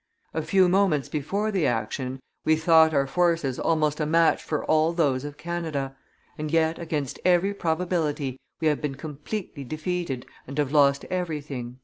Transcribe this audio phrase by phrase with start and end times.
[0.33, 4.93] A few moments before the action we thought our forces almost a match for all
[4.93, 5.95] those of Canada;
[6.39, 11.77] and yet, against every probability, we have been completely defeated and have lost everything."